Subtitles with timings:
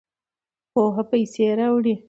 [0.73, 1.95] پوهه پیسې راوړي.